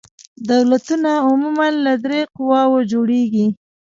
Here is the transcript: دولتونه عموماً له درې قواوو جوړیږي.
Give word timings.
دولتونه 0.51 1.11
عموماً 1.27 1.67
له 1.85 1.93
درې 2.03 2.21
قواوو 2.35 2.79
جوړیږي. 2.91 3.47